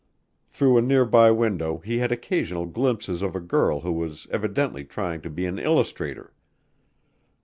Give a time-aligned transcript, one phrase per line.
[0.47, 4.83] Through a near by window he had occasional glimpses of a girl who was evidently
[4.83, 6.33] trying to be an illustrator.